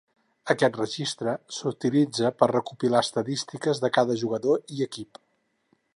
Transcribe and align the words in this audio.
Aquest 0.53 0.79
registre 0.79 1.35
s'utilitza 1.57 2.33
per 2.39 2.49
recopilar 2.53 3.03
estadístiques 3.07 3.83
de 3.85 3.93
cada 3.99 4.19
jugador 4.23 4.65
i 4.79 4.85
equip. 4.91 5.25